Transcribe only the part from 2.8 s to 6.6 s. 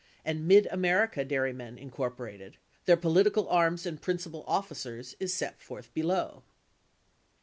their political arms and principal officers is set forth below.